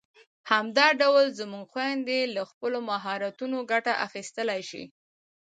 همدا 0.51 0.87
ډول 1.01 1.25
زموږ 1.39 1.65
خويندې 1.73 2.19
له 2.35 2.41
خپلو 2.51 2.77
مهارتونو 2.89 3.57
ګټه 3.71 3.93
اخیستلای 4.07 4.61
شي. 4.69 4.83